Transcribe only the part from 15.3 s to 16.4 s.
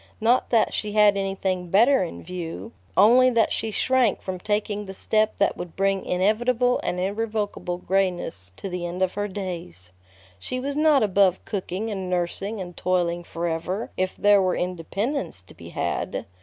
to be had.